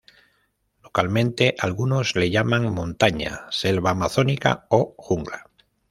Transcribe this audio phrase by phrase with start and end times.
[0.81, 5.51] Localmente algunos le llaman "montaña", selva amazónica o jungla.